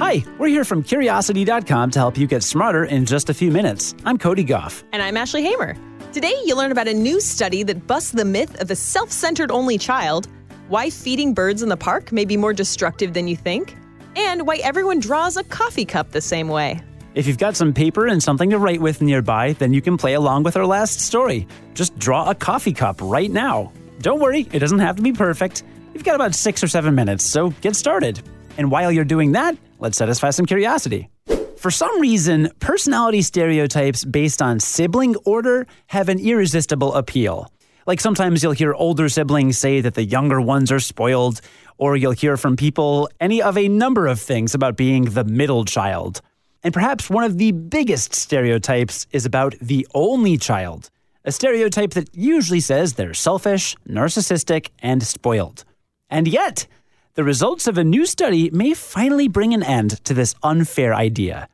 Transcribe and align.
Hi, 0.00 0.24
we're 0.38 0.48
here 0.48 0.64
from 0.64 0.82
Curiosity.com 0.82 1.90
to 1.90 1.98
help 1.98 2.16
you 2.16 2.26
get 2.26 2.42
smarter 2.42 2.86
in 2.86 3.04
just 3.04 3.28
a 3.28 3.34
few 3.34 3.50
minutes. 3.50 3.94
I'm 4.06 4.16
Cody 4.16 4.44
Gough. 4.44 4.82
And 4.92 5.02
I'm 5.02 5.14
Ashley 5.14 5.42
Hamer. 5.42 5.76
Today, 6.10 6.32
you'll 6.46 6.56
learn 6.56 6.72
about 6.72 6.88
a 6.88 6.94
new 6.94 7.20
study 7.20 7.62
that 7.64 7.86
busts 7.86 8.12
the 8.12 8.24
myth 8.24 8.58
of 8.62 8.68
the 8.68 8.74
self 8.74 9.12
centered 9.12 9.50
only 9.50 9.76
child, 9.76 10.26
why 10.68 10.88
feeding 10.88 11.34
birds 11.34 11.62
in 11.62 11.68
the 11.68 11.76
park 11.76 12.12
may 12.12 12.24
be 12.24 12.38
more 12.38 12.54
destructive 12.54 13.12
than 13.12 13.28
you 13.28 13.36
think, 13.36 13.76
and 14.16 14.46
why 14.46 14.56
everyone 14.62 15.00
draws 15.00 15.36
a 15.36 15.44
coffee 15.44 15.84
cup 15.84 16.12
the 16.12 16.22
same 16.22 16.48
way. 16.48 16.80
If 17.14 17.26
you've 17.26 17.36
got 17.36 17.54
some 17.54 17.74
paper 17.74 18.06
and 18.06 18.22
something 18.22 18.48
to 18.48 18.58
write 18.58 18.80
with 18.80 19.02
nearby, 19.02 19.52
then 19.52 19.74
you 19.74 19.82
can 19.82 19.98
play 19.98 20.14
along 20.14 20.44
with 20.44 20.56
our 20.56 20.64
last 20.64 21.00
story. 21.00 21.46
Just 21.74 21.98
draw 21.98 22.30
a 22.30 22.34
coffee 22.34 22.72
cup 22.72 23.02
right 23.02 23.30
now. 23.30 23.70
Don't 24.00 24.18
worry, 24.18 24.48
it 24.50 24.60
doesn't 24.60 24.78
have 24.78 24.96
to 24.96 25.02
be 25.02 25.12
perfect. 25.12 25.62
You've 25.92 26.04
got 26.04 26.14
about 26.14 26.34
six 26.34 26.64
or 26.64 26.68
seven 26.68 26.94
minutes, 26.94 27.26
so 27.26 27.50
get 27.60 27.76
started. 27.76 28.22
And 28.58 28.70
while 28.70 28.92
you're 28.92 29.04
doing 29.04 29.32
that, 29.32 29.56
let's 29.78 29.98
satisfy 29.98 30.30
some 30.30 30.46
curiosity. 30.46 31.08
For 31.56 31.70
some 31.70 32.00
reason, 32.00 32.50
personality 32.58 33.22
stereotypes 33.22 34.04
based 34.04 34.40
on 34.40 34.60
sibling 34.60 35.16
order 35.24 35.66
have 35.88 36.08
an 36.08 36.18
irresistible 36.18 36.94
appeal. 36.94 37.52
Like 37.86 38.00
sometimes 38.00 38.42
you'll 38.42 38.52
hear 38.52 38.72
older 38.72 39.08
siblings 39.08 39.58
say 39.58 39.80
that 39.80 39.94
the 39.94 40.04
younger 40.04 40.40
ones 40.40 40.70
are 40.72 40.80
spoiled, 40.80 41.40
or 41.76 41.96
you'll 41.96 42.12
hear 42.12 42.36
from 42.36 42.56
people 42.56 43.10
any 43.20 43.42
of 43.42 43.58
a 43.58 43.68
number 43.68 44.06
of 44.06 44.20
things 44.20 44.54
about 44.54 44.76
being 44.76 45.04
the 45.06 45.24
middle 45.24 45.64
child. 45.64 46.20
And 46.62 46.74
perhaps 46.74 47.10
one 47.10 47.24
of 47.24 47.38
the 47.38 47.52
biggest 47.52 48.14
stereotypes 48.14 49.06
is 49.12 49.26
about 49.26 49.54
the 49.60 49.86
only 49.94 50.36
child, 50.36 50.90
a 51.24 51.32
stereotype 51.32 51.92
that 51.92 52.14
usually 52.14 52.60
says 52.60 52.94
they're 52.94 53.14
selfish, 53.14 53.76
narcissistic, 53.88 54.68
and 54.80 55.02
spoiled. 55.02 55.64
And 56.10 56.28
yet, 56.28 56.66
the 57.14 57.24
results 57.24 57.66
of 57.66 57.76
a 57.76 57.82
new 57.82 58.06
study 58.06 58.50
may 58.50 58.72
finally 58.72 59.26
bring 59.26 59.52
an 59.52 59.64
end 59.64 60.02
to 60.04 60.14
this 60.14 60.34
unfair 60.44 60.94
idea. 60.94 61.48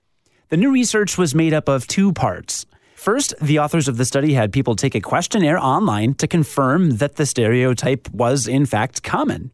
The 0.50 0.56
new 0.58 0.70
research 0.70 1.16
was 1.16 1.34
made 1.34 1.54
up 1.54 1.68
of 1.68 1.86
two 1.86 2.12
parts. 2.12 2.66
First, 2.94 3.32
the 3.40 3.58
authors 3.58 3.88
of 3.88 3.96
the 3.96 4.04
study 4.04 4.34
had 4.34 4.52
people 4.52 4.76
take 4.76 4.94
a 4.94 5.00
questionnaire 5.00 5.58
online 5.58 6.14
to 6.14 6.28
confirm 6.28 6.98
that 6.98 7.16
the 7.16 7.24
stereotype 7.24 8.08
was, 8.10 8.46
in 8.46 8.66
fact, 8.66 9.02
common. 9.02 9.50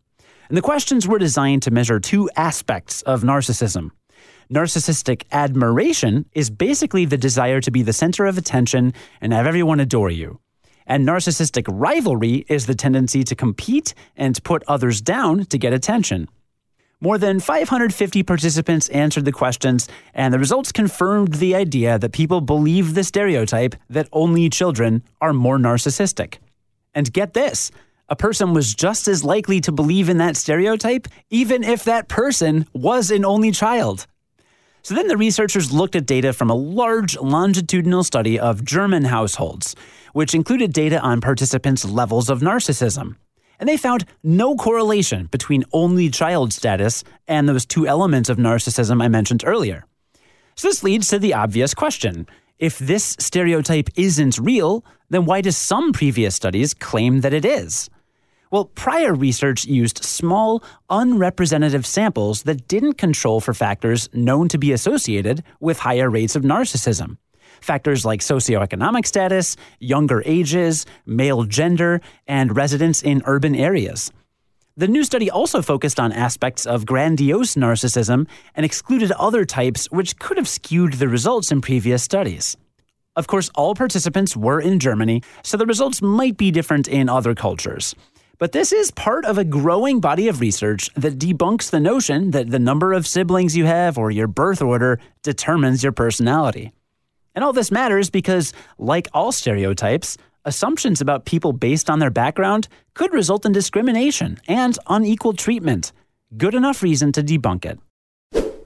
And 0.48 0.56
the 0.56 0.62
questions 0.62 1.06
were 1.06 1.19
designed 1.19 1.62
to 1.62 1.70
measure 1.70 2.00
two 2.00 2.28
aspects 2.34 3.03
of 3.03 3.22
narcissism. 3.22 3.91
Narcissistic 4.53 5.22
admiration 5.31 6.27
is 6.33 6.50
basically 6.50 7.05
the 7.05 7.16
desire 7.16 7.61
to 7.61 7.70
be 7.70 7.83
the 7.83 7.92
center 7.92 8.27
of 8.27 8.39
attention 8.39 8.92
and 9.20 9.33
have 9.33 9.47
everyone 9.47 9.81
adore 9.81 10.11
you. 10.11 10.41
And 10.86 11.06
narcissistic 11.06 11.64
rivalry 11.69 12.44
is 12.48 12.66
the 12.66 12.75
tendency 12.75 13.22
to 13.25 13.34
compete 13.34 13.94
and 14.16 14.42
put 14.44 14.62
others 14.66 15.00
down 15.00 15.44
to 15.47 15.58
get 15.58 15.72
attention. 15.72 16.28
More 17.00 17.19
than 17.19 17.41
550 17.41 18.22
participants 18.22 18.88
answered 18.91 19.25
the 19.25 19.33
questions, 19.33 19.88
and 20.14 20.33
the 20.33 20.38
results 20.38 20.70
confirmed 20.70 21.34
the 21.34 21.56
idea 21.56 21.98
that 21.98 22.12
people 22.12 22.41
believe 22.41 22.94
the 22.94 23.03
stereotype 23.03 23.75
that 23.91 24.08
only 24.12 24.48
children 24.48 25.03
are 25.20 25.33
more 25.33 25.58
narcissistic. 25.58 26.36
And 26.94 27.12
get 27.12 27.34
this 27.34 27.72
a 28.08 28.16
person 28.16 28.53
was 28.53 28.75
just 28.75 29.08
as 29.08 29.25
likely 29.25 29.60
to 29.62 29.72
believe 29.72 30.10
in 30.10 30.19
that 30.19 30.36
stereotype, 30.36 31.08
even 31.30 31.64
if 31.64 31.84
that 31.84 32.08
person 32.08 32.66
was 32.75 33.10
an 33.10 33.25
only 33.25 33.50
child. 33.53 34.06
So 34.84 34.94
then 34.94 35.06
the 35.06 35.16
researchers 35.16 35.72
looked 35.72 35.94
at 35.94 36.06
data 36.06 36.33
from 36.33 36.50
a 36.50 36.55
large 36.55 37.16
longitudinal 37.16 38.02
study 38.02 38.38
of 38.38 38.64
German 38.64 39.05
households, 39.05 39.77
which 40.12 40.34
included 40.34 40.72
data 40.72 40.98
on 41.00 41.20
participants' 41.20 41.84
levels 41.84 42.28
of 42.28 42.41
narcissism. 42.41 43.14
And 43.60 43.69
they 43.69 43.77
found 43.77 44.06
no 44.25 44.56
correlation 44.56 45.27
between 45.30 45.64
only 45.72 46.10
child 46.10 46.53
status 46.53 47.05
and 47.28 47.48
those 47.48 47.64
two 47.64 47.86
elements 47.86 48.28
of 48.28 48.38
narcissism 48.38 49.00
I 49.00 49.06
mentioned 49.06 49.44
earlier. 49.47 49.84
So 50.56 50.66
this 50.66 50.83
leads 50.83 51.06
to 51.08 51.20
the 51.20 51.34
obvious 51.34 51.75
question. 51.75 52.27
If 52.58 52.77
this 52.78 53.16
stereotype 53.20 53.88
isn't 53.94 54.36
real, 54.38 54.84
then 55.10 55.27
why 55.27 55.42
do 55.42 55.53
some 55.53 55.93
previous 55.93 56.34
studies 56.34 56.75
claim 56.75 57.20
that 57.20 57.32
it 57.32 57.44
is? 57.44 57.88
Well, 58.52 58.66
prior 58.66 59.14
research 59.14 59.64
used 59.64 60.04
small, 60.04 60.62
unrepresentative 60.90 61.86
samples 61.86 62.42
that 62.42 62.68
didn't 62.68 62.98
control 62.98 63.40
for 63.40 63.54
factors 63.54 64.10
known 64.12 64.48
to 64.48 64.58
be 64.58 64.72
associated 64.72 65.42
with 65.58 65.78
higher 65.78 66.10
rates 66.10 66.36
of 66.36 66.42
narcissism. 66.42 67.16
Factors 67.62 68.04
like 68.04 68.20
socioeconomic 68.20 69.06
status, 69.06 69.56
younger 69.80 70.22
ages, 70.26 70.84
male 71.06 71.44
gender, 71.44 72.02
and 72.26 72.54
residence 72.54 73.00
in 73.00 73.22
urban 73.24 73.54
areas. 73.54 74.12
The 74.76 74.88
new 74.88 75.04
study 75.04 75.30
also 75.30 75.62
focused 75.62 75.98
on 75.98 76.12
aspects 76.12 76.66
of 76.66 76.84
grandiose 76.84 77.54
narcissism 77.54 78.28
and 78.54 78.66
excluded 78.66 79.12
other 79.12 79.46
types 79.46 79.86
which 79.90 80.19
could 80.19 80.36
have 80.36 80.48
skewed 80.48 80.94
the 80.94 81.08
results 81.08 81.50
in 81.50 81.62
previous 81.62 82.02
studies. 82.02 82.54
Of 83.16 83.26
course, 83.26 83.50
all 83.54 83.74
participants 83.74 84.36
were 84.36 84.60
in 84.60 84.78
Germany, 84.78 85.22
so 85.42 85.56
the 85.56 85.66
results 85.66 86.02
might 86.02 86.36
be 86.36 86.50
different 86.50 86.88
in 86.88 87.08
other 87.08 87.34
cultures. 87.34 87.94
But 88.38 88.53
this 88.53 88.72
is 88.72 88.91
part 88.91 89.25
of 89.25 89.38
a 89.38 89.44
growing 89.44 90.00
body 90.00 90.28
of 90.28 90.41
research 90.41 90.91
that 90.94 91.19
debunks 91.19 91.70
the 91.70 91.81
notion 91.81 92.32
that 92.32 92.50
the 92.50 92.59
number 92.59 92.93
of 92.93 93.06
siblings 93.06 93.56
you 93.56 93.66
have 93.66 93.98
or 93.98 94.10
your 94.10 94.26
birth 94.26 94.60
order 94.60 94.98
determines 95.22 95.82
your 95.82 95.93
personality. 95.93 96.72
And 97.34 97.44
all 97.44 97.53
this 97.53 97.70
matters 97.70 98.10
because, 98.10 98.53
like 98.78 99.09
all 99.15 99.32
stereotypes, 99.32 100.16
assumptions 100.44 101.00
about 101.00 101.25
people 101.25 101.53
based 101.53 101.88
on 101.88 101.98
their 101.98 102.10
background 102.10 102.69
could 102.94 103.12
result 103.12 103.47
in 103.47 103.53
discrimination 103.53 104.38
and 104.49 104.78
unequal 104.88 105.34
treatment. 105.34 105.93
Good 106.37 106.54
enough 106.54 106.82
reason 106.82 107.12
to 107.12 107.22
debunk 107.22 107.64
it. 107.64 107.78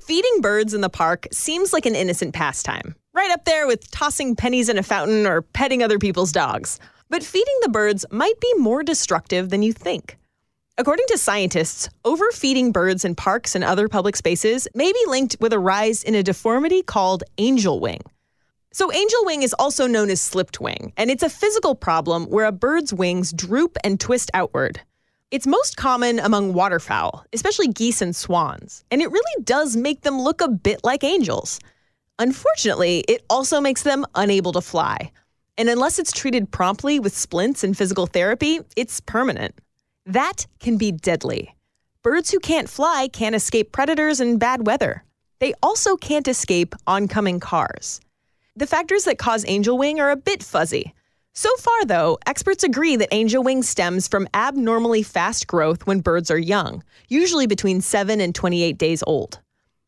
Feeding 0.02 0.40
birds 0.40 0.72
in 0.72 0.80
the 0.80 0.88
park 0.88 1.26
seems 1.32 1.72
like 1.72 1.84
an 1.84 1.96
innocent 1.96 2.32
pastime, 2.32 2.94
right 3.12 3.30
up 3.30 3.44
there 3.44 3.66
with 3.66 3.90
tossing 3.90 4.36
pennies 4.36 4.68
in 4.68 4.78
a 4.78 4.82
fountain 4.82 5.26
or 5.26 5.42
petting 5.42 5.82
other 5.82 5.98
people's 5.98 6.30
dogs. 6.30 6.78
But 7.08 7.22
feeding 7.22 7.58
the 7.62 7.68
birds 7.68 8.04
might 8.10 8.40
be 8.40 8.52
more 8.54 8.82
destructive 8.82 9.50
than 9.50 9.62
you 9.62 9.72
think. 9.72 10.18
According 10.78 11.06
to 11.08 11.18
scientists, 11.18 11.88
overfeeding 12.04 12.72
birds 12.72 13.04
in 13.04 13.14
parks 13.14 13.54
and 13.54 13.64
other 13.64 13.88
public 13.88 14.16
spaces 14.16 14.68
may 14.74 14.92
be 14.92 15.04
linked 15.06 15.36
with 15.40 15.52
a 15.52 15.58
rise 15.58 16.02
in 16.02 16.14
a 16.14 16.22
deformity 16.22 16.82
called 16.82 17.24
angel 17.38 17.80
wing. 17.80 18.00
So, 18.72 18.92
angel 18.92 19.24
wing 19.24 19.42
is 19.42 19.54
also 19.54 19.86
known 19.86 20.10
as 20.10 20.20
slipped 20.20 20.60
wing, 20.60 20.92
and 20.98 21.10
it's 21.10 21.22
a 21.22 21.30
physical 21.30 21.74
problem 21.74 22.26
where 22.26 22.44
a 22.44 22.52
bird's 22.52 22.92
wings 22.92 23.32
droop 23.32 23.78
and 23.82 23.98
twist 23.98 24.30
outward. 24.34 24.80
It's 25.30 25.46
most 25.46 25.78
common 25.78 26.18
among 26.18 26.52
waterfowl, 26.52 27.24
especially 27.32 27.68
geese 27.68 28.02
and 28.02 28.14
swans, 28.14 28.84
and 28.90 29.00
it 29.00 29.10
really 29.10 29.42
does 29.44 29.76
make 29.76 30.02
them 30.02 30.20
look 30.20 30.42
a 30.42 30.48
bit 30.48 30.84
like 30.84 31.04
angels. 31.04 31.58
Unfortunately, 32.18 33.02
it 33.08 33.24
also 33.30 33.62
makes 33.62 33.82
them 33.82 34.04
unable 34.14 34.52
to 34.52 34.60
fly. 34.60 35.10
And 35.58 35.68
unless 35.68 35.98
it's 35.98 36.12
treated 36.12 36.50
promptly 36.50 37.00
with 37.00 37.16
splints 37.16 37.64
and 37.64 37.76
physical 37.76 38.06
therapy, 38.06 38.60
it's 38.76 39.00
permanent. 39.00 39.54
That 40.04 40.46
can 40.60 40.76
be 40.76 40.92
deadly. 40.92 41.54
Birds 42.02 42.30
who 42.30 42.38
can't 42.38 42.68
fly 42.68 43.08
can't 43.12 43.34
escape 43.34 43.72
predators 43.72 44.20
and 44.20 44.38
bad 44.38 44.66
weather. 44.66 45.02
They 45.38 45.54
also 45.62 45.96
can't 45.96 46.28
escape 46.28 46.74
oncoming 46.86 47.40
cars. 47.40 48.00
The 48.54 48.66
factors 48.66 49.04
that 49.04 49.18
cause 49.18 49.44
angel 49.48 49.76
wing 49.76 49.98
are 50.00 50.10
a 50.10 50.16
bit 50.16 50.42
fuzzy. 50.42 50.94
So 51.32 51.54
far, 51.56 51.84
though, 51.84 52.18
experts 52.26 52.64
agree 52.64 52.96
that 52.96 53.12
angel 53.12 53.42
wing 53.42 53.62
stems 53.62 54.08
from 54.08 54.28
abnormally 54.32 55.02
fast 55.02 55.46
growth 55.46 55.86
when 55.86 56.00
birds 56.00 56.30
are 56.30 56.38
young, 56.38 56.82
usually 57.08 57.46
between 57.46 57.80
7 57.80 58.20
and 58.20 58.34
28 58.34 58.78
days 58.78 59.02
old. 59.06 59.40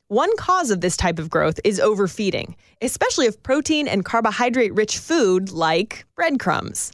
One 0.08 0.34
cause 0.38 0.70
of 0.70 0.80
this 0.80 0.96
type 0.96 1.18
of 1.18 1.28
growth 1.28 1.60
is 1.64 1.78
overfeeding, 1.78 2.56
especially 2.80 3.26
of 3.26 3.42
protein 3.42 3.86
and 3.86 4.06
carbohydrate 4.06 4.72
rich 4.72 4.96
food 4.96 5.50
like 5.50 6.06
breadcrumbs. 6.14 6.92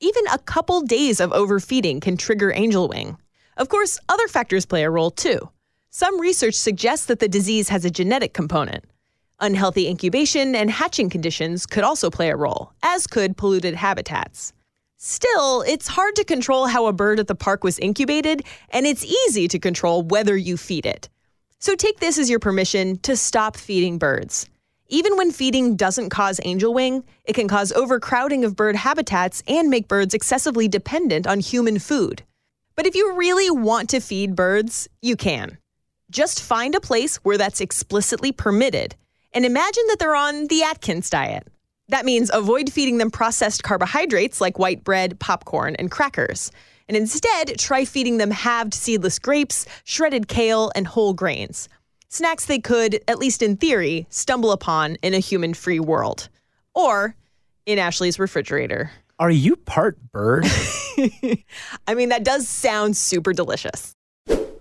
Even 0.00 0.26
a 0.26 0.38
couple 0.38 0.80
days 0.80 1.20
of 1.20 1.32
overfeeding 1.32 2.00
can 2.00 2.16
trigger 2.16 2.52
angel 2.52 2.88
wing. 2.88 3.16
Of 3.56 3.68
course, 3.68 4.00
other 4.08 4.26
factors 4.26 4.66
play 4.66 4.82
a 4.82 4.90
role 4.90 5.12
too. 5.12 5.48
Some 5.90 6.20
research 6.20 6.56
suggests 6.56 7.06
that 7.06 7.20
the 7.20 7.28
disease 7.28 7.68
has 7.68 7.84
a 7.84 7.90
genetic 7.90 8.34
component. 8.34 8.84
Unhealthy 9.38 9.86
incubation 9.86 10.56
and 10.56 10.72
hatching 10.72 11.08
conditions 11.08 11.66
could 11.66 11.84
also 11.84 12.10
play 12.10 12.30
a 12.30 12.36
role, 12.36 12.72
as 12.82 13.06
could 13.06 13.36
polluted 13.36 13.76
habitats. 13.76 14.52
Still, 14.96 15.62
it's 15.62 15.86
hard 15.86 16.16
to 16.16 16.24
control 16.24 16.66
how 16.66 16.86
a 16.86 16.92
bird 16.92 17.20
at 17.20 17.28
the 17.28 17.36
park 17.36 17.62
was 17.62 17.78
incubated, 17.78 18.42
and 18.70 18.86
it's 18.86 19.04
easy 19.04 19.46
to 19.46 19.60
control 19.60 20.02
whether 20.02 20.36
you 20.36 20.56
feed 20.56 20.84
it. 20.84 21.08
So 21.64 21.74
take 21.74 21.98
this 21.98 22.18
as 22.18 22.28
your 22.28 22.40
permission 22.40 22.98
to 22.98 23.16
stop 23.16 23.56
feeding 23.56 23.96
birds. 23.96 24.46
Even 24.88 25.16
when 25.16 25.32
feeding 25.32 25.76
doesn't 25.76 26.10
cause 26.10 26.38
angel 26.44 26.74
wing, 26.74 27.04
it 27.24 27.32
can 27.32 27.48
cause 27.48 27.72
overcrowding 27.72 28.44
of 28.44 28.54
bird 28.54 28.76
habitats 28.76 29.42
and 29.48 29.70
make 29.70 29.88
birds 29.88 30.12
excessively 30.12 30.68
dependent 30.68 31.26
on 31.26 31.40
human 31.40 31.78
food. 31.78 32.22
But 32.76 32.84
if 32.84 32.94
you 32.94 33.14
really 33.16 33.50
want 33.50 33.88
to 33.88 34.00
feed 34.00 34.36
birds, 34.36 34.90
you 35.00 35.16
can. 35.16 35.56
Just 36.10 36.42
find 36.42 36.74
a 36.74 36.80
place 36.80 37.16
where 37.24 37.38
that's 37.38 37.62
explicitly 37.62 38.30
permitted 38.30 38.94
and 39.32 39.46
imagine 39.46 39.84
that 39.88 39.98
they're 39.98 40.14
on 40.14 40.48
the 40.48 40.64
Atkins 40.64 41.08
diet. 41.08 41.48
That 41.88 42.04
means 42.04 42.30
avoid 42.30 42.70
feeding 42.70 42.98
them 42.98 43.10
processed 43.10 43.62
carbohydrates 43.62 44.38
like 44.38 44.58
white 44.58 44.84
bread, 44.84 45.18
popcorn, 45.18 45.76
and 45.76 45.90
crackers 45.90 46.52
and 46.88 46.96
instead 46.96 47.58
try 47.58 47.84
feeding 47.84 48.18
them 48.18 48.30
halved 48.30 48.74
seedless 48.74 49.18
grapes, 49.18 49.66
shredded 49.84 50.28
kale, 50.28 50.70
and 50.74 50.86
whole 50.86 51.14
grains. 51.14 51.68
snacks 52.08 52.46
they 52.46 52.60
could, 52.60 53.00
at 53.08 53.18
least 53.18 53.42
in 53.42 53.56
theory, 53.56 54.06
stumble 54.08 54.52
upon 54.52 54.96
in 55.02 55.14
a 55.14 55.18
human 55.18 55.52
free 55.52 55.80
world. 55.80 56.28
Or 56.74 57.16
in 57.66 57.78
Ashley's 57.78 58.18
refrigerator. 58.18 58.90
Are 59.18 59.30
you 59.30 59.56
part 59.56 59.96
bird? 60.12 60.44
I 61.86 61.94
mean, 61.94 62.08
that 62.10 62.24
does 62.24 62.48
sound 62.48 62.96
super 62.96 63.32
delicious. 63.32 63.94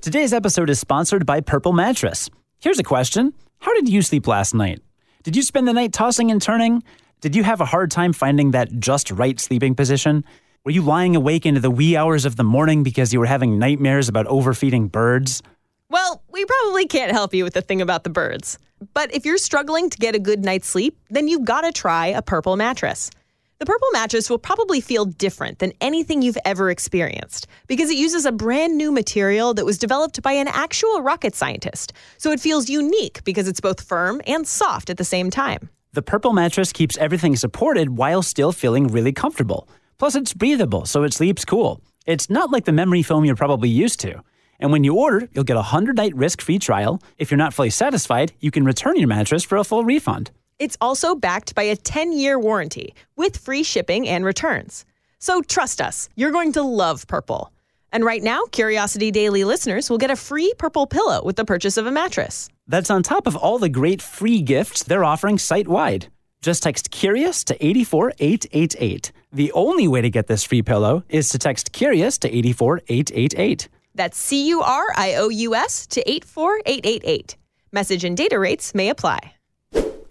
Today's 0.02 0.34
episode 0.34 0.70
is 0.70 0.80
sponsored 0.80 1.26
by 1.26 1.42
Purple 1.42 1.74
Mattress. 1.74 2.30
Here's 2.60 2.80
a 2.80 2.84
question 2.84 3.34
How 3.60 3.74
did 3.74 3.90
you 3.90 4.02
sleep 4.02 4.28
last 4.28 4.54
night? 4.54 4.82
Did 5.24 5.36
you 5.36 5.42
spend 5.42 5.68
the 5.68 5.74
night 5.74 5.94
tossing 5.94 6.30
and 6.30 6.42
turning? 6.42 6.84
Did 7.22 7.36
you 7.36 7.44
have 7.44 7.62
a 7.62 7.66
hard 7.66 7.90
time 7.90 8.14
finding 8.14 8.52
that 8.52 8.80
just 8.80 9.10
right 9.10 9.40
sleeping 9.40 9.76
position? 9.76 10.26
Were 10.66 10.72
you 10.72 10.82
lying 10.82 11.14
awake 11.14 11.46
into 11.46 11.60
the 11.60 11.70
wee 11.70 11.98
hours 11.98 12.24
of 12.24 12.38
the 12.38 12.44
morning 12.46 12.84
because 12.84 13.12
you 13.12 13.20
were 13.20 13.26
having 13.26 13.60
nightmares 13.60 14.08
about 14.08 14.28
overfeeding 14.28 14.88
birds? 14.88 15.44
Well, 15.90 16.24
we 16.32 16.46
probably 16.46 16.86
can't 16.86 17.12
help 17.12 17.34
you 17.34 17.44
with 17.44 17.54
the 17.54 17.62
thing 17.62 17.82
about 17.82 18.06
the 18.06 18.10
birds. 18.10 18.58
But 18.94 19.14
if 19.14 19.26
you're 19.26 19.38
struggling 19.38 19.90
to 19.90 19.98
get 19.98 20.16
a 20.16 20.20
good 20.20 20.46
night's 20.46 20.70
sleep, 20.70 20.98
then 21.10 21.28
you've 21.28 21.44
got 21.44 21.62
to 21.64 21.74
try 21.74 22.08
a 22.08 22.22
purple 22.22 22.56
mattress. 22.56 23.12
The 23.60 23.66
purple 23.66 23.90
mattress 23.92 24.30
will 24.30 24.38
probably 24.38 24.80
feel 24.80 25.04
different 25.04 25.60
than 25.60 25.74
anything 25.82 26.22
you've 26.22 26.38
ever 26.46 26.70
experienced 26.70 27.46
because 27.68 27.90
it 27.90 27.98
uses 27.98 28.26
a 28.26 28.32
brand 28.32 28.78
new 28.78 28.90
material 28.90 29.54
that 29.56 29.66
was 29.66 29.78
developed 29.78 30.22
by 30.22 30.32
an 30.32 30.48
actual 30.48 31.02
rocket 31.02 31.36
scientist. 31.36 31.92
So 32.18 32.32
it 32.32 32.40
feels 32.40 32.70
unique 32.70 33.22
because 33.26 33.50
it's 33.50 33.60
both 33.60 33.82
firm 33.82 34.22
and 34.28 34.48
soft 34.48 34.90
at 34.90 34.96
the 34.96 35.04
same 35.04 35.30
time. 35.30 35.70
The 35.92 36.02
purple 36.02 36.32
mattress 36.32 36.72
keeps 36.72 36.98
everything 37.00 37.36
supported 37.36 37.98
while 37.98 38.22
still 38.22 38.54
feeling 38.54 38.88
really 38.88 39.12
comfortable. 39.12 39.68
Plus, 40.04 40.16
it's 40.16 40.34
breathable, 40.34 40.86
so 40.86 41.04
it 41.04 41.14
sleeps 41.14 41.46
cool. 41.46 41.80
It's 42.06 42.30
not 42.30 42.52
like 42.52 42.66
the 42.66 42.74
memory 42.74 43.04
foam 43.04 43.24
you're 43.24 43.38
probably 43.38 43.70
used 43.70 44.02
to. 44.02 44.22
And 44.60 44.70
when 44.70 44.84
you 44.84 44.96
order, 44.96 45.30
you'll 45.32 45.46
get 45.46 45.56
a 45.56 45.72
100 45.72 45.96
night 45.96 46.14
risk 46.14 46.42
free 46.42 46.60
trial. 46.60 47.02
If 47.18 47.32
you're 47.32 47.38
not 47.38 47.54
fully 47.54 47.70
satisfied, 47.70 48.34
you 48.42 48.52
can 48.52 48.66
return 48.66 48.98
your 48.98 49.08
mattress 49.08 49.46
for 49.46 49.58
a 49.58 49.64
full 49.64 49.86
refund. 49.86 50.30
It's 50.60 50.76
also 50.82 51.16
backed 51.16 51.56
by 51.56 51.64
a 51.64 51.78
10 51.78 52.12
year 52.12 52.38
warranty 52.38 52.94
with 53.16 53.38
free 53.38 53.64
shipping 53.64 54.06
and 54.10 54.26
returns. 54.26 54.84
So 55.20 55.42
trust 55.42 55.80
us, 55.80 56.10
you're 56.18 56.32
going 56.32 56.52
to 56.52 56.64
love 56.64 57.08
Purple. 57.08 57.54
And 57.94 58.04
right 58.04 58.22
now, 58.22 58.44
Curiosity 58.52 59.10
Daily 59.10 59.46
listeners 59.46 59.90
will 59.90 60.00
get 60.00 60.12
a 60.12 60.18
free 60.18 60.54
Purple 60.58 60.86
pillow 60.86 61.24
with 61.24 61.38
the 61.38 61.46
purchase 61.46 61.78
of 61.78 61.86
a 61.88 61.92
mattress. 61.92 62.50
That's 62.68 62.90
on 62.90 63.04
top 63.04 63.26
of 63.26 63.38
all 63.38 63.58
the 63.58 63.70
great 63.70 64.02
free 64.02 64.42
gifts 64.42 64.84
they're 64.84 65.06
offering 65.06 65.38
site 65.38 65.70
wide. 65.70 66.08
Just 66.44 66.62
text 66.62 66.92
Curious 66.92 67.46
to 67.46 67.66
84888. 67.66 69.14
The 69.32 69.54
only 69.54 69.88
way 69.88 70.02
to 70.02 70.10
get 70.10 70.28
this 70.28 70.44
free 70.44 70.62
pillow 70.62 71.06
is 71.08 71.30
to 71.30 71.40
text 71.40 71.72
Curious 71.72 72.18
to 72.18 72.28
84888. 72.28 73.70
That's 73.96 74.18
C 74.18 74.50
U 74.50 74.62
R 74.62 74.88
I 74.98 75.16
O 75.16 75.30
U 75.30 75.56
S 75.56 75.88
to 75.88 76.02
84888. 76.02 77.38
Message 77.72 78.04
and 78.04 78.18
data 78.18 78.38
rates 78.38 78.76
may 78.76 78.90
apply. 78.90 79.36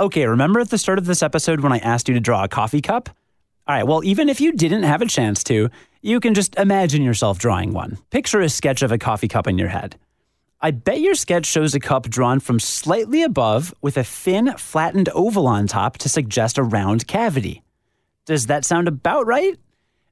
Okay, 0.00 0.26
remember 0.26 0.60
at 0.60 0.70
the 0.70 0.78
start 0.78 0.96
of 0.96 1.04
this 1.04 1.22
episode 1.22 1.60
when 1.60 1.72
I 1.72 1.78
asked 1.78 2.08
you 2.08 2.14
to 2.14 2.20
draw 2.20 2.44
a 2.44 2.48
coffee 2.48 2.80
cup? 2.80 3.10
All 3.66 3.76
right, 3.76 3.86
well, 3.86 4.02
even 4.02 4.30
if 4.30 4.40
you 4.40 4.52
didn't 4.52 4.84
have 4.84 5.02
a 5.02 5.06
chance 5.06 5.44
to, 5.44 5.68
you 6.00 6.18
can 6.18 6.32
just 6.32 6.56
imagine 6.56 7.02
yourself 7.02 7.38
drawing 7.38 7.74
one. 7.74 7.98
Picture 8.08 8.40
a 8.40 8.48
sketch 8.48 8.80
of 8.80 8.90
a 8.90 8.96
coffee 8.96 9.28
cup 9.28 9.46
in 9.46 9.58
your 9.58 9.68
head. 9.68 9.98
I 10.64 10.70
bet 10.70 11.00
your 11.00 11.16
sketch 11.16 11.46
shows 11.46 11.74
a 11.74 11.80
cup 11.80 12.08
drawn 12.08 12.38
from 12.38 12.60
slightly 12.60 13.24
above 13.24 13.74
with 13.82 13.96
a 13.96 14.04
thin, 14.04 14.56
flattened 14.56 15.08
oval 15.08 15.48
on 15.48 15.66
top 15.66 15.98
to 15.98 16.08
suggest 16.08 16.56
a 16.56 16.62
round 16.62 17.08
cavity. 17.08 17.64
Does 18.26 18.46
that 18.46 18.64
sound 18.64 18.86
about 18.86 19.26
right? 19.26 19.58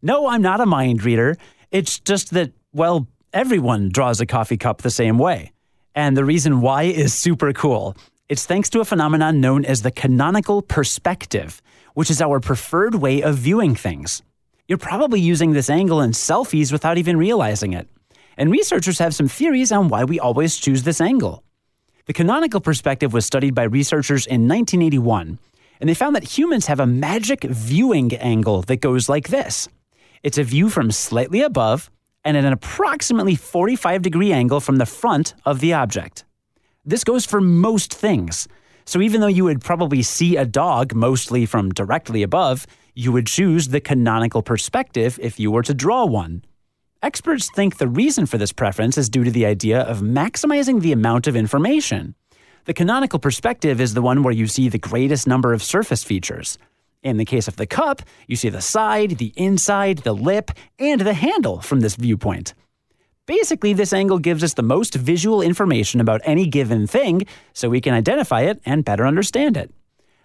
No, 0.03 0.27
I'm 0.27 0.43
not 0.43 0.61
a 0.61 0.67
mind 0.67 1.05
reader. 1.05 1.37
It's 1.71 2.01
just 2.01 2.33
that, 2.33 2.51
well, 2.73 3.07
everyone 3.33 3.91
draws 3.91 4.21
a 4.21 4.27
coffee 4.27 4.57
cup 4.57 4.83
the 4.83 4.91
same 4.91 5.19
way. 5.19 5.53
And 5.95 6.17
the 6.17 6.25
reason 6.25 6.61
why 6.61 6.83
is 6.83 7.15
super 7.15 7.53
cool. 7.53 7.97
It's 8.29 8.45
thanks 8.45 8.71
to 8.71 8.81
a 8.81 8.85
phenomenon 8.85 9.41
known 9.41 9.65
as 9.65 9.83
the 9.83 9.93
canonical 9.93 10.63
perspective, 10.63 11.63
which 11.95 12.11
is 12.11 12.21
our 12.21 12.41
preferred 12.41 12.97
way 12.97 13.23
of 13.23 13.37
viewing 13.37 13.77
things. 13.77 14.21
You're 14.67 14.79
probably 14.79 15.21
using 15.21 15.53
this 15.53 15.71
angle 15.71 16.01
in 16.01 16.11
selfies 16.11 16.73
without 16.73 16.99
even 16.99 17.17
realizing 17.17 17.73
it. 17.73 17.89
And 18.37 18.51
researchers 18.51 18.99
have 18.99 19.15
some 19.15 19.29
theories 19.29 19.73
on 19.73 19.89
why 19.89 20.05
we 20.05 20.21
always 20.21 20.57
choose 20.57 20.83
this 20.83 21.01
angle. 21.01 21.43
The 22.07 22.13
canonical 22.13 22.61
perspective 22.61 23.13
was 23.13 23.27
studied 23.27 23.55
by 23.55 23.65
researchers 23.65 24.27
in 24.27 24.49
1981, 24.49 25.39
and 25.81 25.89
they 25.89 25.95
found 25.95 26.17
that 26.17 26.25
humans 26.39 26.67
have 26.67 26.81
a 26.81 26.87
magic 26.87 27.45
viewing 27.45 28.15
angle 28.17 28.63
that 28.63 28.81
goes 28.81 29.09
like 29.09 29.29
this 29.29 29.69
it's 30.23 30.39
a 30.39 30.45
view 30.45 30.69
from 30.69 30.91
slightly 30.91 31.41
above 31.41 31.91
and 32.25 32.37
at 32.37 32.45
an 32.45 32.53
approximately 32.53 33.35
45 33.35 34.03
degree 34.03 34.33
angle 34.33 34.61
from 34.61 34.77
the 34.77 34.87
front 34.87 35.35
of 35.47 35.61
the 35.61 35.73
object. 35.73 36.25
This 36.85 37.05
goes 37.05 37.25
for 37.25 37.41
most 37.41 37.95
things. 37.95 38.47
So 38.85 39.01
even 39.01 39.21
though 39.21 39.27
you 39.27 39.45
would 39.45 39.63
probably 39.63 40.03
see 40.03 40.37
a 40.37 40.45
dog 40.45 40.95
mostly 40.95 41.47
from 41.47 41.71
directly 41.71 42.23
above, 42.23 42.67
you 42.95 43.13
would 43.13 43.27
choose 43.27 43.69
the 43.69 43.81
canonical 43.81 44.43
perspective 44.43 45.19
if 45.23 45.39
you 45.39 45.51
were 45.51 45.63
to 45.63 45.75
draw 45.75 46.05
one. 46.05 46.43
Experts 47.03 47.49
think 47.55 47.79
the 47.79 47.89
reason 47.89 48.27
for 48.27 48.37
this 48.37 48.53
preference 48.53 48.99
is 48.99 49.09
due 49.09 49.25
to 49.25 49.31
the 49.31 49.47
idea 49.47 49.81
of 49.81 50.01
maximizing 50.01 50.83
the 50.83 50.93
amount 50.93 51.27
of 51.27 51.35
information. 51.35 52.15
The 52.67 52.75
canonical 52.75 53.19
perspective 53.19 53.81
is 53.81 53.95
the 53.95 54.03
one 54.03 54.23
where 54.23 54.35
you 54.35 54.47
see 54.47 54.69
the 54.69 54.77
greatest 54.77 55.27
number 55.27 55.55
of 55.55 55.63
surface 55.63 56.05
features. 56.05 56.59
In 57.03 57.17
the 57.17 57.25
case 57.25 57.49
of 57.49 57.57
the 57.57 57.67
cup, 57.67 58.03
you 58.27 58.37
see 58.37 58.51
the 58.51 58.61
side, 58.61 59.13
the 59.13 59.33
inside, 59.35 59.99
the 59.99 60.13
lip, 60.13 60.51
and 60.79 61.01
the 61.01 61.15
handle 61.15 61.63
from 61.63 61.81
this 61.81 61.97
viewpoint. 61.97 62.53
Basically, 63.25 63.73
this 63.73 63.95
angle 63.95 64.19
gives 64.19 64.45
us 64.45 64.53
the 64.53 64.63
most 64.63 64.95
visual 64.95 65.41
information 65.41 66.03
about 66.03 66.21
any 66.25 66.47
given 66.47 66.87
thing 66.87 67.23
so 67.55 67.71
we 67.71 67.81
can 67.81 67.95
identify 67.95 68.43
it 68.43 68.61
and 68.67 68.85
better 68.85 69.07
understand 69.07 69.57
it. 69.57 69.73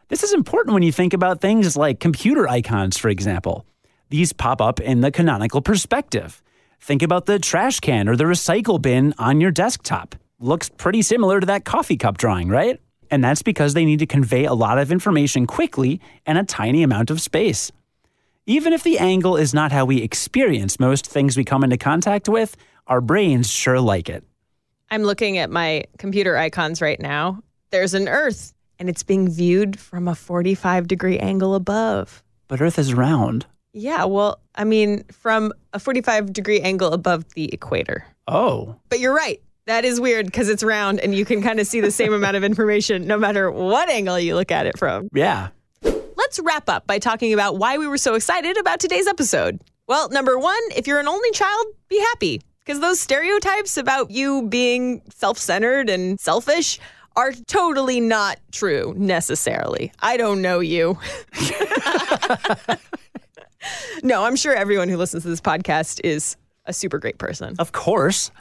This 0.09 0.23
is 0.23 0.33
important 0.33 0.73
when 0.73 0.83
you 0.83 0.91
think 0.91 1.13
about 1.13 1.39
things 1.39 1.77
like 1.77 2.01
computer 2.01 2.49
icons, 2.49 2.97
for 2.97 3.07
example. 3.07 3.65
These 4.09 4.33
pop 4.33 4.61
up 4.61 4.81
in 4.81 4.99
the 4.99 5.09
canonical 5.09 5.61
perspective. 5.61 6.41
Think 6.81 7.01
about 7.01 7.25
the 7.25 7.39
trash 7.39 7.79
can 7.79 8.07
or 8.07 8.15
the 8.15 8.25
recycle 8.25 8.81
bin 8.81 9.13
on 9.17 9.41
your 9.41 9.51
desktop. 9.51 10.15
Looks 10.39 10.69
pretty 10.69 11.01
similar 11.01 11.39
to 11.39 11.45
that 11.47 11.65
coffee 11.65 11.97
cup 11.97 12.17
drawing, 12.17 12.49
right? 12.49 12.79
And 13.09 13.23
that's 13.23 13.41
because 13.41 13.73
they 13.73 13.85
need 13.85 13.99
to 13.99 14.05
convey 14.05 14.45
a 14.45 14.53
lot 14.53 14.77
of 14.77 14.91
information 14.91 15.47
quickly 15.47 16.01
in 16.25 16.37
a 16.37 16.43
tiny 16.43 16.83
amount 16.83 17.09
of 17.09 17.21
space. 17.21 17.71
Even 18.45 18.73
if 18.73 18.83
the 18.83 18.99
angle 18.99 19.37
is 19.37 19.53
not 19.53 19.71
how 19.71 19.85
we 19.85 20.01
experience 20.01 20.79
most 20.79 21.07
things 21.07 21.35
we 21.35 21.43
come 21.43 21.63
into 21.63 21.77
contact 21.77 22.29
with, 22.29 22.55
our 22.87 23.01
brains 23.01 23.49
sure 23.49 23.79
like 23.79 24.09
it. 24.09 24.23
I'm 24.91 25.03
looking 25.03 25.39
at 25.39 25.49
my 25.49 25.85
computer 25.97 26.37
icons 26.37 26.81
right 26.81 26.99
now. 26.99 27.41
There's 27.71 27.95
an 27.95 28.07
Earth, 28.07 28.53
and 28.77 28.87
it's 28.87 29.01
being 29.01 29.27
viewed 29.27 29.79
from 29.79 30.07
a 30.07 30.13
45 30.13 30.87
degree 30.87 31.17
angle 31.17 31.55
above. 31.55 32.23
But 32.47 32.61
Earth 32.61 32.77
is 32.77 32.93
round. 32.93 33.47
Yeah, 33.75 34.05
well, 34.05 34.39
I 34.55 34.63
mean, 34.63 35.03
from 35.11 35.51
a 35.73 35.79
45 35.79 36.31
degree 36.31 36.61
angle 36.61 36.93
above 36.93 37.33
the 37.33 37.53
equator. 37.53 38.05
Oh. 38.25 38.75
But 38.89 39.01
you're 39.01 39.13
right. 39.13 39.41
That 39.65 39.83
is 39.83 39.99
weird 39.99 40.27
because 40.27 40.47
it's 40.47 40.63
round 40.63 41.01
and 41.01 41.13
you 41.13 41.25
can 41.25 41.41
kind 41.41 41.59
of 41.59 41.67
see 41.67 41.81
the 41.81 41.91
same 41.91 42.13
amount 42.13 42.37
of 42.37 42.43
information 42.43 43.05
no 43.05 43.17
matter 43.17 43.51
what 43.51 43.89
angle 43.89 44.17
you 44.17 44.35
look 44.35 44.49
at 44.51 44.65
it 44.65 44.79
from. 44.79 45.09
Yeah. 45.13 45.49
Let's 45.83 46.39
wrap 46.39 46.69
up 46.69 46.87
by 46.87 46.99
talking 46.99 47.33
about 47.33 47.57
why 47.57 47.77
we 47.77 47.87
were 47.87 47.97
so 47.97 48.13
excited 48.13 48.57
about 48.57 48.79
today's 48.79 49.07
episode. 49.07 49.59
Well, 49.87 50.09
number 50.09 50.39
one, 50.39 50.61
if 50.75 50.87
you're 50.87 50.99
an 50.99 51.07
only 51.07 51.31
child, 51.31 51.65
be 51.89 51.99
happy 51.99 52.41
because 52.63 52.79
those 52.79 52.99
stereotypes 53.01 53.75
about 53.77 54.09
you 54.09 54.43
being 54.47 55.01
self 55.13 55.37
centered 55.37 55.89
and 55.89 56.17
selfish 56.19 56.79
are 57.17 57.33
totally 57.47 57.99
not 57.99 58.39
true 58.51 58.93
necessarily. 58.97 59.91
I 59.99 60.15
don't 60.17 60.41
know 60.41 60.59
you. 60.59 60.97
no, 64.03 64.23
I'm 64.23 64.35
sure 64.35 64.53
everyone 64.53 64.89
who 64.89 64.97
listens 64.97 65.23
to 65.23 65.29
this 65.29 65.41
podcast 65.41 66.01
is 66.03 66.37
a 66.65 66.73
super 66.73 66.99
great 66.99 67.17
person. 67.17 67.55
Of 67.59 67.71
course. 67.71 68.31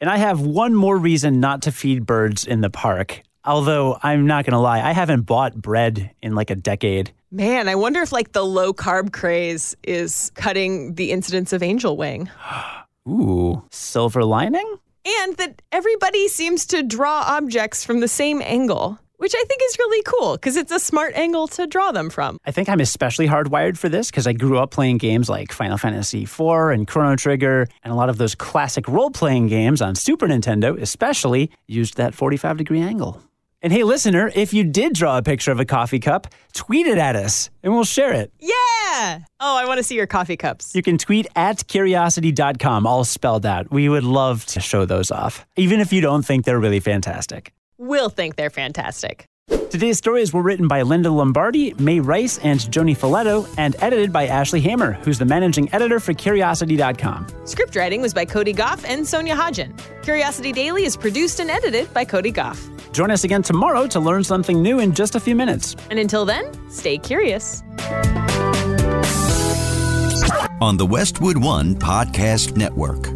And 0.00 0.10
I 0.10 0.18
have 0.18 0.40
one 0.40 0.74
more 0.74 0.96
reason 0.96 1.40
not 1.40 1.62
to 1.62 1.72
feed 1.72 2.04
birds 2.04 2.46
in 2.46 2.60
the 2.60 2.70
park. 2.70 3.22
Although 3.44 3.98
I'm 4.02 4.26
not 4.26 4.44
going 4.44 4.52
to 4.52 4.58
lie, 4.58 4.82
I 4.82 4.92
haven't 4.92 5.22
bought 5.22 5.54
bread 5.54 6.10
in 6.20 6.34
like 6.34 6.50
a 6.50 6.56
decade. 6.56 7.12
Man, 7.30 7.68
I 7.68 7.76
wonder 7.76 8.02
if 8.02 8.12
like 8.12 8.32
the 8.32 8.44
low 8.44 8.72
carb 8.72 9.12
craze 9.12 9.76
is 9.84 10.32
cutting 10.34 10.94
the 10.94 11.12
incidence 11.12 11.52
of 11.52 11.62
angel 11.62 11.96
wing. 11.96 12.28
Ooh, 13.08 13.62
silver 13.70 14.24
lining? 14.24 14.78
And 15.06 15.36
that 15.36 15.62
everybody 15.70 16.26
seems 16.26 16.66
to 16.66 16.82
draw 16.82 17.22
objects 17.28 17.84
from 17.84 18.00
the 18.00 18.08
same 18.08 18.42
angle, 18.42 18.98
which 19.18 19.34
I 19.36 19.44
think 19.44 19.60
is 19.64 19.78
really 19.78 20.02
cool 20.02 20.36
because 20.36 20.56
it's 20.56 20.72
a 20.72 20.80
smart 20.80 21.14
angle 21.14 21.48
to 21.48 21.66
draw 21.66 21.92
them 21.92 22.10
from. 22.10 22.38
I 22.44 22.50
think 22.50 22.68
I'm 22.68 22.80
especially 22.80 23.28
hardwired 23.28 23.76
for 23.78 23.88
this 23.88 24.10
because 24.10 24.26
I 24.26 24.32
grew 24.32 24.58
up 24.58 24.70
playing 24.70 24.98
games 24.98 25.28
like 25.28 25.52
Final 25.52 25.78
Fantasy 25.78 26.22
IV 26.22 26.40
and 26.72 26.86
Chrono 26.86 27.16
Trigger, 27.16 27.66
and 27.82 27.92
a 27.92 27.96
lot 27.96 28.08
of 28.08 28.18
those 28.18 28.34
classic 28.34 28.88
role 28.88 29.10
playing 29.10 29.48
games 29.48 29.80
on 29.80 29.94
Super 29.94 30.26
Nintendo, 30.26 30.80
especially, 30.80 31.50
used 31.66 31.96
that 31.96 32.14
45 32.14 32.56
degree 32.58 32.80
angle. 32.80 33.22
And 33.62 33.72
hey, 33.72 33.82
listener, 33.84 34.30
if 34.34 34.52
you 34.52 34.64
did 34.64 34.92
draw 34.92 35.18
a 35.18 35.22
picture 35.22 35.50
of 35.50 35.58
a 35.58 35.64
coffee 35.64 35.98
cup, 35.98 36.28
tweet 36.52 36.86
it 36.86 36.98
at 36.98 37.16
us 37.16 37.50
and 37.62 37.72
we'll 37.72 37.84
share 37.84 38.12
it. 38.12 38.30
Yeah. 38.38 39.20
Oh, 39.40 39.56
I 39.56 39.64
want 39.66 39.78
to 39.78 39.82
see 39.82 39.96
your 39.96 40.06
coffee 40.06 40.36
cups. 40.36 40.74
You 40.74 40.82
can 40.82 40.98
tweet 40.98 41.26
at 41.34 41.66
curiosity.com, 41.66 42.86
all 42.86 43.02
spelled 43.04 43.46
out. 43.46 43.70
We 43.70 43.88
would 43.88 44.04
love 44.04 44.44
to 44.46 44.60
show 44.60 44.84
those 44.84 45.10
off, 45.10 45.46
even 45.56 45.80
if 45.80 45.92
you 45.92 46.00
don't 46.00 46.24
think 46.24 46.44
they're 46.44 46.60
really 46.60 46.80
fantastic. 46.80 47.52
We'll 47.78 48.08
think 48.08 48.36
they're 48.36 48.50
fantastic. 48.50 49.26
Today's 49.70 49.98
stories 49.98 50.32
were 50.32 50.42
written 50.42 50.66
by 50.68 50.82
Linda 50.82 51.10
Lombardi, 51.10 51.74
Mae 51.74 52.00
Rice, 52.00 52.38
and 52.38 52.70
Joanie 52.72 52.94
Faletto, 52.94 53.46
and 53.58 53.76
edited 53.80 54.12
by 54.12 54.26
Ashley 54.26 54.60
Hamer, 54.60 54.92
who's 54.92 55.18
the 55.18 55.24
managing 55.24 55.72
editor 55.74 56.00
for 56.00 56.14
Curiosity.com. 56.14 57.26
Script 57.44 57.76
writing 57.76 58.00
was 58.00 58.14
by 58.14 58.24
Cody 58.24 58.52
Gough 58.52 58.84
and 58.84 59.06
Sonia 59.06 59.36
Hodgen. 59.36 59.76
Curiosity 60.02 60.52
Daily 60.52 60.84
is 60.84 60.96
produced 60.96 61.40
and 61.40 61.50
edited 61.50 61.92
by 61.92 62.04
Cody 62.04 62.30
Gough. 62.30 62.60
Join 62.92 63.10
us 63.10 63.24
again 63.24 63.42
tomorrow 63.42 63.86
to 63.88 64.00
learn 64.00 64.24
something 64.24 64.62
new 64.62 64.78
in 64.80 64.94
just 64.94 65.14
a 65.14 65.20
few 65.20 65.36
minutes. 65.36 65.76
And 65.90 65.98
until 65.98 66.24
then, 66.24 66.50
stay 66.70 66.96
curious. 66.96 67.62
On 70.60 70.76
the 70.78 70.86
Westwood 70.88 71.36
One 71.36 71.74
Podcast 71.74 72.56
Network. 72.56 73.08